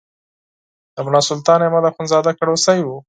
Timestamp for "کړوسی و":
2.39-2.87